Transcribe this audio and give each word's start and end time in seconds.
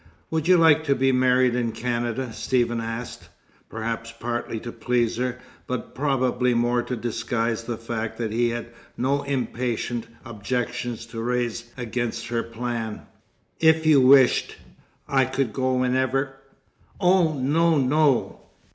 "Would 0.31 0.47
you 0.47 0.57
like 0.57 0.83
to 0.85 0.95
be 0.95 1.11
married 1.11 1.53
in 1.53 1.73
Canada?" 1.73 2.33
Stephen 2.33 2.81
asked; 2.81 3.29
perhaps 3.69 4.11
partly 4.11 4.59
to 4.61 4.71
please 4.71 5.17
her, 5.17 5.37
but 5.67 5.93
probably 5.93 6.55
more 6.55 6.81
to 6.81 6.95
disguise 6.95 7.65
the 7.65 7.77
fact 7.77 8.17
that 8.17 8.31
he 8.31 8.49
had 8.49 8.69
no 8.97 9.21
impatient 9.21 10.07
objections 10.25 11.05
to 11.05 11.21
raise 11.21 11.71
against 11.77 12.29
her 12.29 12.41
plan. 12.41 13.03
"If 13.59 13.85
you 13.85 14.01
wished, 14.01 14.55
I 15.07 15.25
could 15.25 15.53
go 15.53 15.75
whenever" 15.75 16.33
"Oh 16.99 17.33
no, 17.37 17.77
no!" 17.77 18.41